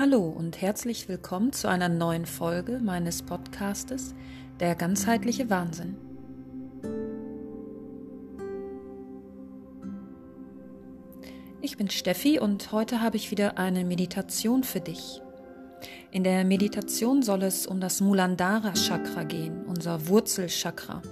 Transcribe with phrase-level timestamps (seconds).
[0.00, 4.14] Hallo und herzlich willkommen zu einer neuen Folge meines Podcastes
[4.58, 5.94] Der ganzheitliche Wahnsinn.
[11.60, 15.20] Ich bin Steffi und heute habe ich wieder eine Meditation für dich.
[16.10, 21.02] In der Meditation soll es um das Mulandara Chakra gehen, unser Wurzelchakra.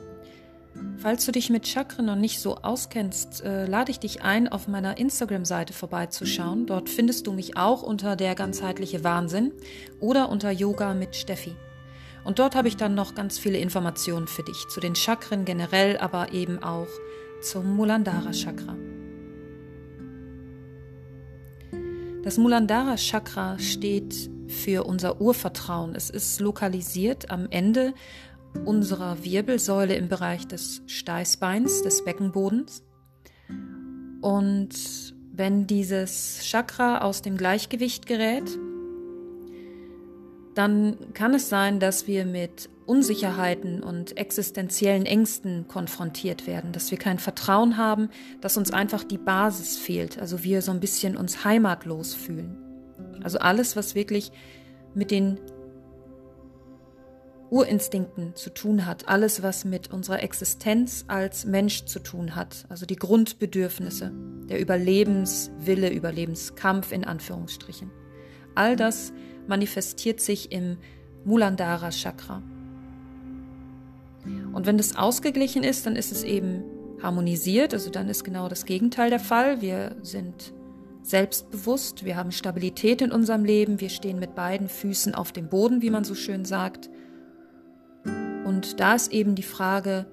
[1.01, 4.67] Falls du dich mit Chakren noch nicht so auskennst, äh, lade ich dich ein, auf
[4.67, 6.67] meiner Instagram-Seite vorbeizuschauen.
[6.67, 9.53] Dort findest du mich auch unter der ganzheitliche Wahnsinn
[10.01, 11.55] oder unter Yoga mit Steffi.
[12.25, 15.99] Und dort habe ich dann noch ganz viele Informationen für dich zu den Chakren generell,
[15.99, 16.89] aber eben auch
[17.43, 18.77] zum Mulandara Chakra.
[22.25, 25.95] Das Mulandara Chakra steht für unser Urvertrauen.
[25.95, 27.95] Es ist lokalisiert am Ende
[28.65, 32.83] unserer Wirbelsäule im Bereich des Steißbeins, des Beckenbodens.
[34.21, 38.59] Und wenn dieses Chakra aus dem Gleichgewicht gerät,
[40.55, 46.99] dann kann es sein, dass wir mit Unsicherheiten und existenziellen Ängsten konfrontiert werden, dass wir
[46.99, 48.09] kein Vertrauen haben,
[48.41, 52.57] dass uns einfach die Basis fehlt, also wir so ein bisschen uns heimatlos fühlen.
[53.23, 54.33] Also alles, was wirklich
[54.95, 55.39] mit den
[57.51, 62.85] Urinstinkten zu tun hat, alles, was mit unserer Existenz als Mensch zu tun hat, also
[62.85, 64.13] die Grundbedürfnisse,
[64.49, 67.91] der Überlebenswille, Überlebenskampf in Anführungsstrichen.
[68.55, 69.13] All das
[69.47, 70.77] manifestiert sich im
[71.25, 72.43] Mulandara Chakra.
[74.53, 76.65] Und wenn das ausgeglichen ist, dann ist es eben
[77.03, 79.61] harmonisiert, also dann ist genau das Gegenteil der Fall.
[79.61, 80.53] Wir sind
[81.03, 85.81] selbstbewusst, wir haben Stabilität in unserem Leben, wir stehen mit beiden Füßen auf dem Boden,
[85.81, 86.91] wie man so schön sagt.
[88.49, 90.07] Und da ist eben die Frage,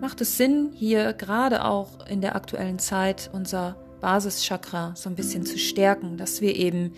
[0.00, 5.44] macht es Sinn, hier gerade auch in der aktuellen Zeit unser Basischakra so ein bisschen
[5.44, 6.92] zu stärken, dass wir eben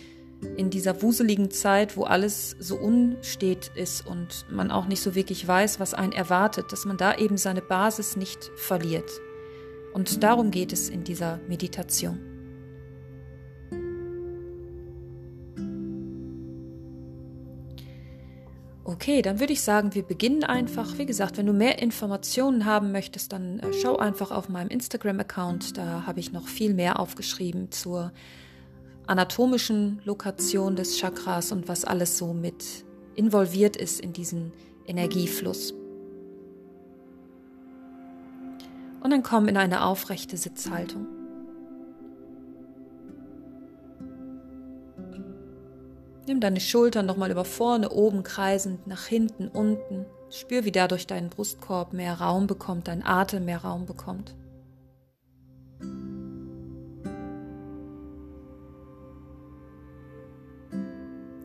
[0.59, 5.49] in dieser wuseligen Zeit, wo alles so unstet ist und man auch nicht so wirklich
[5.49, 9.11] weiß, was einen erwartet, dass man da eben seine Basis nicht verliert.
[9.95, 12.34] Und darum geht es in dieser Meditation.
[18.95, 20.99] Okay, dann würde ich sagen, wir beginnen einfach.
[20.99, 25.77] Wie gesagt, wenn du mehr Informationen haben möchtest, dann äh, schau einfach auf meinem Instagram-Account.
[25.77, 28.13] Da habe ich noch viel mehr aufgeschrieben zur
[29.09, 32.65] anatomischen Lokation des Chakras und was alles so mit
[33.17, 34.53] involviert ist in diesen
[34.87, 35.75] Energiefluss.
[39.03, 41.14] Und dann komm in eine aufrechte Sitzhaltung.
[46.27, 50.07] Nimm deine Schultern nochmal über vorne, oben kreisend, nach hinten, unten.
[50.31, 54.35] Spür, wie dadurch dein Brustkorb mehr Raum bekommt, dein Atem mehr Raum bekommt.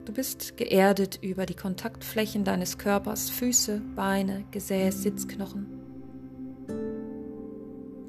[0.05, 5.67] Du bist geerdet über die Kontaktflächen deines Körpers, Füße, Beine, Gesäß, Sitzknochen.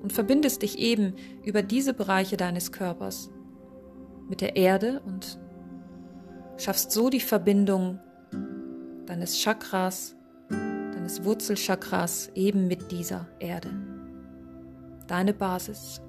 [0.03, 1.15] Und verbindest dich eben
[1.45, 3.29] über diese Bereiche deines Körpers
[4.29, 5.39] mit der Erde und
[6.61, 7.99] schaffst so die Verbindung
[9.07, 10.15] deines Chakras,
[10.49, 13.71] deines Wurzelchakras eben mit dieser Erde.
[15.07, 16.01] Deine Basis.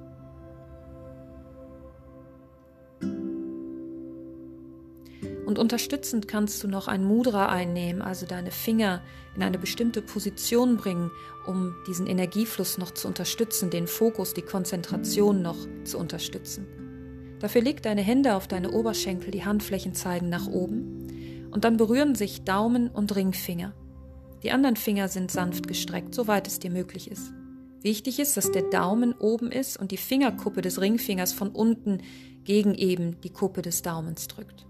[5.46, 9.02] Und unterstützend kannst du noch ein Mudra einnehmen, also deine Finger
[9.36, 11.12] in eine bestimmte Position bringen,
[11.46, 16.81] um diesen Energiefluss noch zu unterstützen, den Fokus, die Konzentration noch zu unterstützen.
[17.42, 22.14] Dafür leg deine Hände auf deine Oberschenkel, die Handflächen zeigen nach oben und dann berühren
[22.14, 23.74] sich Daumen und Ringfinger.
[24.44, 27.34] Die anderen Finger sind sanft gestreckt, soweit es dir möglich ist.
[27.82, 32.04] Wichtig ist, dass der Daumen oben ist und die Fingerkuppe des Ringfingers von unten
[32.44, 34.68] gegen eben die Kuppe des Daumens drückt.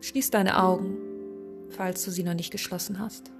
[0.00, 0.96] Schließ deine Augen,
[1.70, 3.30] falls du sie noch nicht geschlossen hast.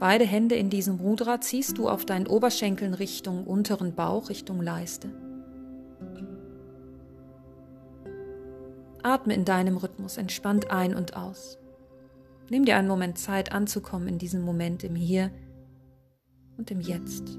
[0.00, 5.08] Beide Hände in diesem Mudra ziehst du auf deinen Oberschenkeln Richtung unteren Bauch, Richtung Leiste.
[9.02, 11.58] Atme in deinem Rhythmus entspannt ein und aus.
[12.50, 15.30] Nimm dir einen Moment Zeit anzukommen in diesem Moment im Hier
[16.56, 17.38] und im Jetzt.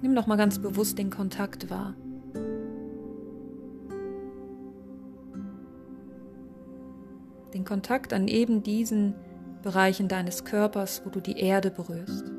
[0.00, 1.94] Nimm noch mal ganz bewusst den Kontakt wahr.
[7.72, 9.14] Kontakt an eben diesen
[9.62, 12.30] Bereichen deines Körpers, wo du die Erde berührst.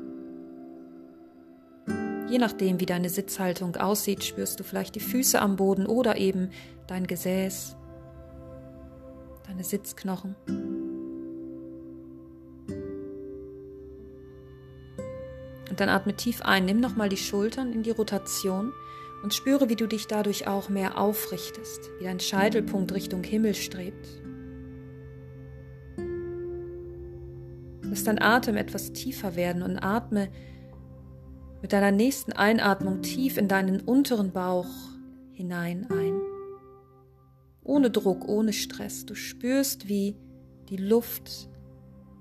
[2.28, 6.50] Je nachdem, wie deine Sitzhaltung aussieht, spürst du vielleicht die Füße am Boden oder eben
[6.86, 7.76] dein Gesäß,
[9.48, 10.36] deine Sitzknochen.
[15.68, 18.72] Und dann atme tief ein, nimm nochmal die Schultern in die Rotation
[19.24, 24.23] und spüre, wie du dich dadurch auch mehr aufrichtest, wie dein Scheitelpunkt Richtung Himmel strebt.
[27.94, 30.28] Lass dein Atem etwas tiefer werden und atme
[31.62, 34.66] mit deiner nächsten Einatmung tief in deinen unteren Bauch
[35.32, 36.20] hinein ein.
[37.62, 39.06] Ohne Druck, ohne Stress.
[39.06, 40.16] Du spürst, wie
[40.70, 41.48] die Luft,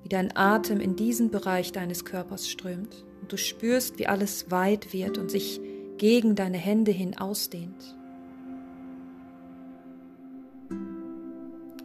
[0.04, 3.04] wie dein Atem in diesen Bereich deines Körpers strömt.
[3.22, 5.60] Und du spürst, wie alles weit wird und sich
[5.98, 7.98] gegen deine Hände hin ausdehnt.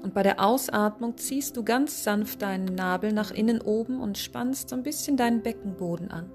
[0.08, 4.70] Und bei der Ausatmung ziehst du ganz sanft deinen Nabel nach innen oben und spannst
[4.70, 6.32] so ein bisschen deinen Beckenboden an.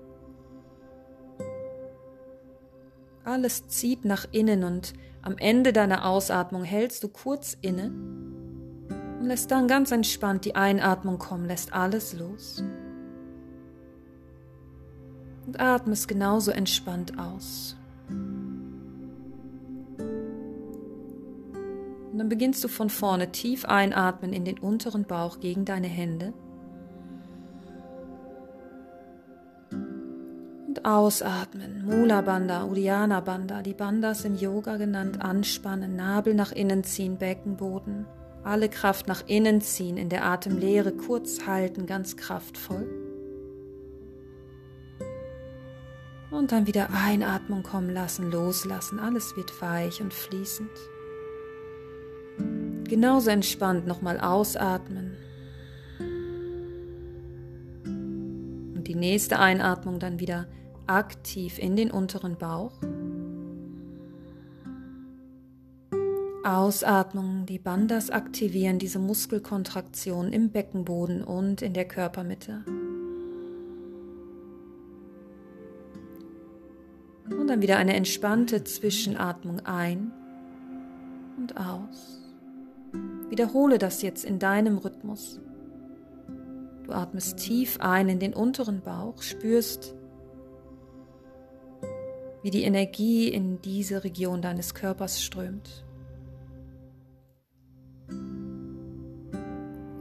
[3.24, 4.94] Alles zieht nach innen und
[5.24, 7.86] am Ende deiner Ausatmung hältst du kurz inne
[9.20, 12.64] und lässt dann ganz entspannt die Einatmung kommen, lässt alles los.
[15.48, 17.76] Und atmest genauso entspannt aus.
[22.14, 26.32] Und dann beginnst du von vorne tief einatmen in den unteren Bauch gegen deine Hände.
[29.72, 31.84] Und ausatmen.
[31.88, 38.06] Mula Bandha, Uddiyana Bandha, die Bandhas im Yoga genannt, anspannen, Nabel nach innen ziehen, Beckenboden.
[38.44, 42.88] Alle Kraft nach innen ziehen, in der Atemlehre kurz halten, ganz kraftvoll.
[46.30, 49.00] Und dann wieder Einatmung kommen lassen, loslassen.
[49.00, 50.70] Alles wird weich und fließend.
[52.94, 55.18] Genauso entspannt nochmal ausatmen.
[57.88, 60.46] Und die nächste Einatmung dann wieder
[60.86, 62.74] aktiv in den unteren Bauch.
[66.44, 72.64] Ausatmung, die Bandas aktivieren diese Muskelkontraktion im Beckenboden und in der Körpermitte.
[77.26, 80.12] Und dann wieder eine entspannte Zwischenatmung ein
[81.40, 82.23] und aus.
[83.34, 85.42] Wiederhole das jetzt in deinem Rhythmus.
[86.84, 89.96] Du atmest tief ein in den unteren Bauch, spürst,
[92.44, 95.84] wie die Energie in diese Region deines Körpers strömt.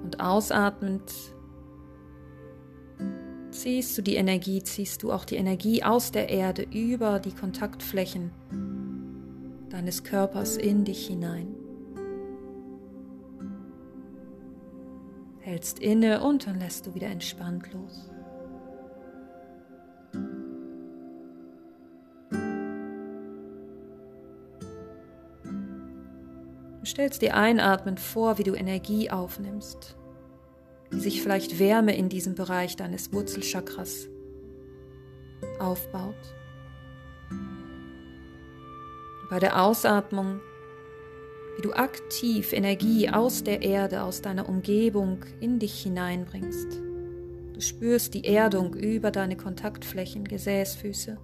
[0.02, 1.11] Und ausatmend
[3.50, 8.31] ziehst du die Energie, ziehst du auch die Energie aus der Erde über die Kontaktflächen
[9.70, 11.62] deines Körpers in dich hinein.
[15.52, 18.10] Hältst inne und dann lässt du wieder entspannt los.
[26.81, 29.99] Du stellst dir einatmend vor, wie du Energie aufnimmst,
[30.88, 34.08] wie sich vielleicht Wärme in diesem Bereich deines Wurzelchakras
[35.58, 36.14] aufbaut.
[39.28, 40.40] Bei der Ausatmung,
[41.56, 46.81] wie du aktiv Energie aus der Erde, aus deiner Umgebung in dich hineinbringst.
[47.52, 51.19] Du spürst die Erdung über deine Kontaktflächen, Gesäßfüße.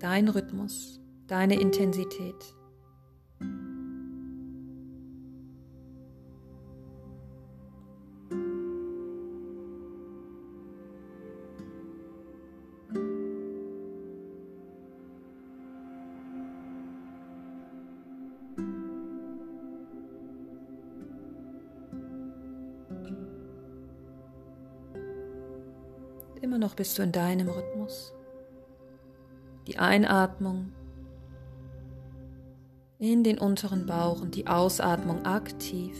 [0.00, 2.54] Dein Rhythmus deine Intensität.
[26.54, 28.14] Immer noch bist du in deinem Rhythmus.
[29.66, 30.72] Die Einatmung
[33.00, 35.98] in den unteren Bauch und die Ausatmung aktiv.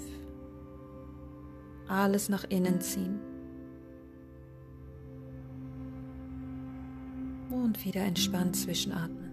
[1.88, 3.18] Alles nach innen ziehen.
[7.50, 9.24] Und wieder entspannt zwischenatmen.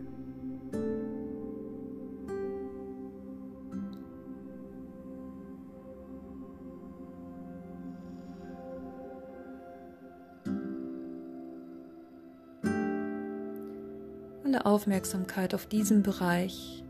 [14.72, 16.82] Aufmerksamkeit auf diesen Bereich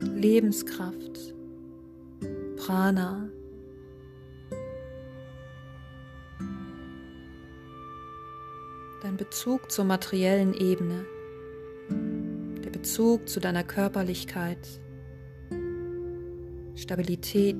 [0.00, 1.34] Lebenskraft,
[2.58, 3.30] Prana.
[9.00, 11.06] Dein Bezug zur materiellen Ebene,
[12.62, 14.68] der Bezug zu deiner Körperlichkeit,
[16.74, 17.56] Stabilität,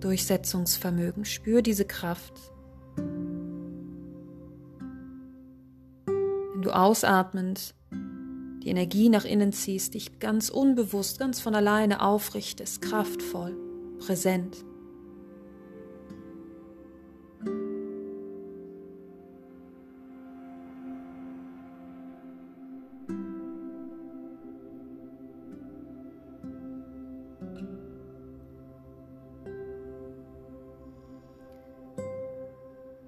[0.00, 1.24] Durchsetzungsvermögen.
[1.24, 2.52] Spür diese Kraft.
[6.72, 7.74] Ausatmend
[8.62, 13.56] die Energie nach innen ziehst, dich ganz unbewusst, ganz von alleine aufrichtest, kraftvoll,
[13.98, 14.64] präsent.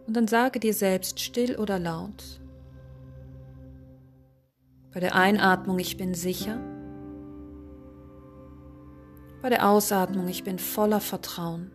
[0.07, 2.41] Und dann sage dir selbst still oder laut.
[4.95, 6.57] Bei der Einatmung, ich bin sicher.
[9.43, 11.73] Bei der Ausatmung, ich bin voller Vertrauen.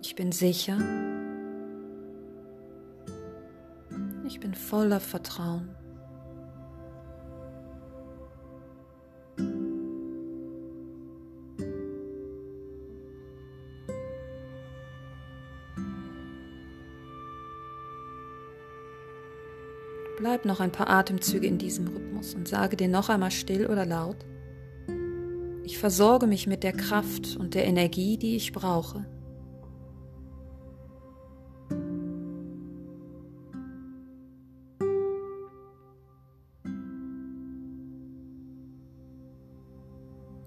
[0.00, 0.78] Ich bin sicher.
[4.26, 5.81] Ich bin voller Vertrauen.
[20.22, 23.84] Bleib noch ein paar Atemzüge in diesem Rhythmus und sage dir noch einmal still oder
[23.84, 24.24] laut,
[25.64, 29.04] ich versorge mich mit der Kraft und der Energie, die ich brauche.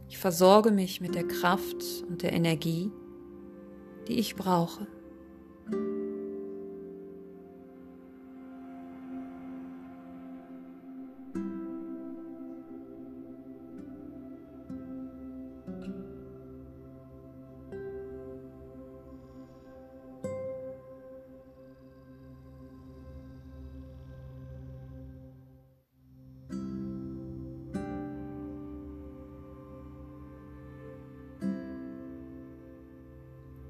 [0.08, 2.94] Ich versorge mich mit der Kraft und der Energie,
[4.08, 4.88] die ich brauche.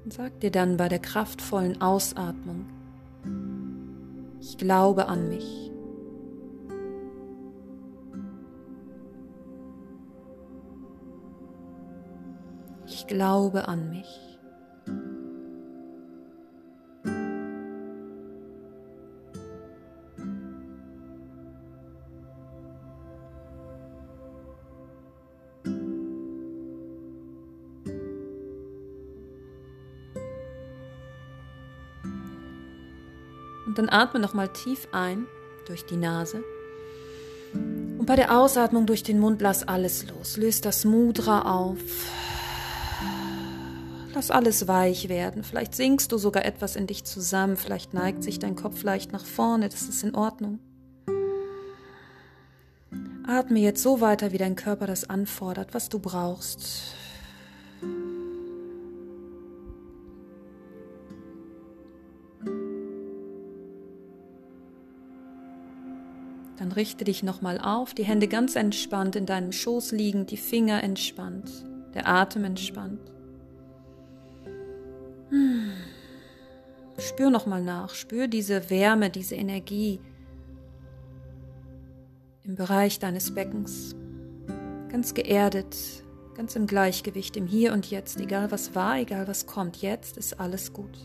[0.06, 2.66] Und sag dir dann bei der kraftvollen Ausatmung,
[4.40, 5.72] ich glaube an mich.
[12.86, 14.25] Ich glaube an mich.
[33.66, 35.26] Und dann atme nochmal tief ein
[35.66, 36.42] durch die Nase.
[37.52, 40.36] Und bei der Ausatmung durch den Mund lass alles los.
[40.36, 41.78] Löst das Mudra auf.
[44.14, 45.44] Lass alles weich werden.
[45.44, 47.56] Vielleicht sinkst du sogar etwas in dich zusammen.
[47.56, 49.68] Vielleicht neigt sich dein Kopf leicht nach vorne.
[49.68, 50.58] Das ist in Ordnung.
[53.26, 56.94] Atme jetzt so weiter, wie dein Körper das anfordert, was du brauchst.
[66.66, 70.82] Dann richte dich nochmal auf, die Hände ganz entspannt in deinem Schoß liegen, die Finger
[70.82, 72.98] entspannt, der Atem entspannt.
[75.28, 75.70] Hm.
[76.98, 80.00] Spür nochmal nach, spür diese Wärme, diese Energie
[82.42, 83.94] im Bereich deines Beckens.
[84.88, 85.76] Ganz geerdet,
[86.34, 90.40] ganz im Gleichgewicht, im Hier und Jetzt, egal was war, egal was kommt, jetzt ist
[90.40, 90.98] alles gut.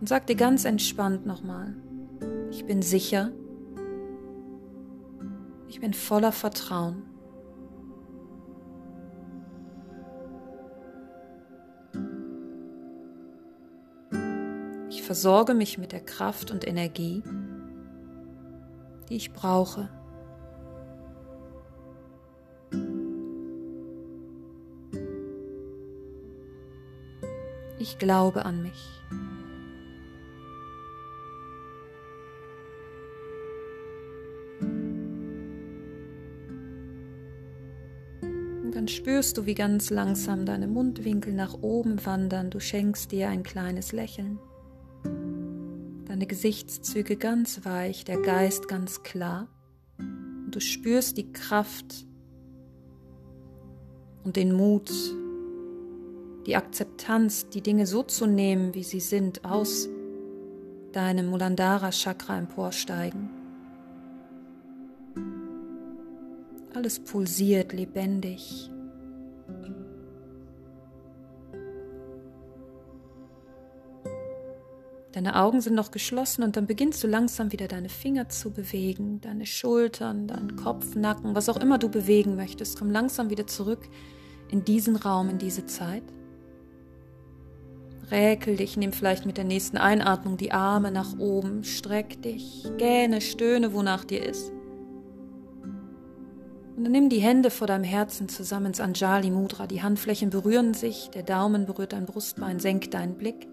[0.00, 1.76] Und sag dir ganz entspannt nochmal,
[2.60, 3.32] ich bin sicher.
[5.66, 7.04] Ich bin voller Vertrauen.
[14.90, 17.22] Ich versorge mich mit der Kraft und Energie,
[19.08, 19.88] die ich brauche.
[27.78, 29.00] Ich glaube an mich.
[38.94, 42.50] Spürst du, wie ganz langsam deine Mundwinkel nach oben wandern.
[42.50, 44.38] Du schenkst dir ein kleines Lächeln.
[46.06, 49.48] Deine Gesichtszüge ganz weich, der Geist ganz klar.
[49.98, 52.06] Und du spürst die Kraft
[54.24, 54.90] und den Mut,
[56.46, 59.88] die Akzeptanz, die Dinge so zu nehmen, wie sie sind, aus
[60.92, 63.30] deinem Mulandara Chakra emporsteigen.
[66.74, 68.70] Alles pulsiert lebendig.
[75.20, 79.20] Deine Augen sind noch geschlossen und dann beginnst du langsam wieder deine Finger zu bewegen,
[79.20, 82.78] deine Schultern, deinen Kopf, Nacken, was auch immer du bewegen möchtest.
[82.78, 83.86] Komm langsam wieder zurück
[84.48, 86.04] in diesen Raum, in diese Zeit.
[88.10, 93.20] Räkel dich, nimm vielleicht mit der nächsten Einatmung die Arme nach oben, streck dich, gähne,
[93.20, 94.50] stöhne, wonach dir ist.
[96.78, 99.66] Und dann nimm die Hände vor deinem Herzen zusammen ins Anjali Mudra.
[99.66, 103.46] Die Handflächen berühren sich, der Daumen berührt dein Brustbein, senk deinen Blick.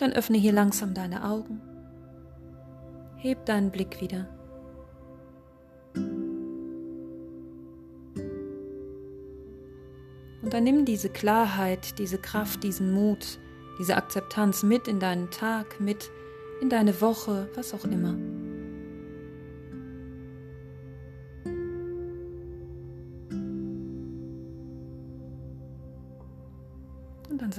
[0.00, 1.60] Dann öffne hier langsam deine Augen.
[3.16, 4.28] Heb deinen Blick wieder.
[10.42, 13.38] Und dann nimm diese Klarheit, diese Kraft, diesen Mut,
[13.78, 16.10] diese Akzeptanz mit in deinen Tag, mit
[16.60, 18.16] in deine Woche, was auch immer.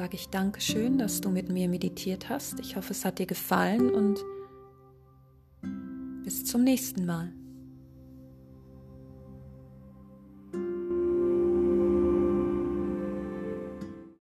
[0.02, 2.60] Sage ich Dankeschön, dass du mit mir meditiert hast.
[2.60, 4.18] Ich hoffe, es hat dir gefallen und
[6.24, 7.32] bis zum nächsten Mal.